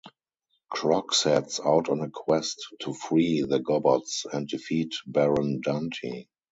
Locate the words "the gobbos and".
3.47-4.47